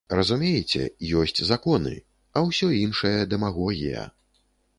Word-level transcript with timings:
Разумееце, 0.19 0.87
ёсць 1.23 1.41
законы, 1.49 1.91
а 2.35 2.43
ўсё 2.47 2.71
іншае 2.83 3.13
дэмагогія. 3.37 4.09